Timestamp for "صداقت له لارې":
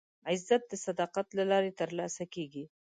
0.85-1.71